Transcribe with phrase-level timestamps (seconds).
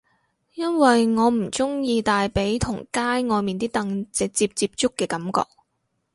[0.55, 5.41] 因為我唔鍾意大髀同街外面啲凳直接接觸嘅感覺